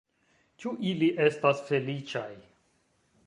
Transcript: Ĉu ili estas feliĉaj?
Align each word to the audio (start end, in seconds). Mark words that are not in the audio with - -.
Ĉu 0.63 0.71
ili 0.91 1.09
estas 1.27 1.61
feliĉaj? 1.69 2.29